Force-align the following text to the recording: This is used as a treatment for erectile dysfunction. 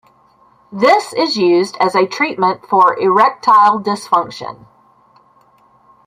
This 0.71 1.13
is 1.13 1.37
used 1.37 1.77
as 1.79 1.93
a 1.93 2.07
treatment 2.07 2.65
for 2.67 2.97
erectile 2.99 3.79
dysfunction. 3.79 4.65